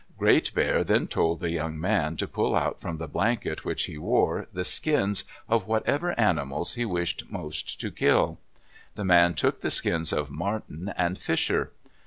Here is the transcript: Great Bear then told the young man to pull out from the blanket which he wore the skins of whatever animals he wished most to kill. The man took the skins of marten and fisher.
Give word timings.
Great 0.17 0.51
Bear 0.55 0.83
then 0.83 1.05
told 1.05 1.39
the 1.39 1.51
young 1.51 1.79
man 1.79 2.17
to 2.17 2.27
pull 2.27 2.55
out 2.55 2.81
from 2.81 2.97
the 2.97 3.07
blanket 3.07 3.63
which 3.63 3.83
he 3.85 3.99
wore 3.99 4.47
the 4.51 4.65
skins 4.65 5.25
of 5.47 5.67
whatever 5.67 6.19
animals 6.19 6.73
he 6.73 6.85
wished 6.85 7.25
most 7.29 7.79
to 7.79 7.91
kill. 7.91 8.39
The 8.95 9.05
man 9.05 9.35
took 9.35 9.59
the 9.59 9.69
skins 9.69 10.11
of 10.11 10.31
marten 10.31 10.91
and 10.97 11.19
fisher. 11.19 11.71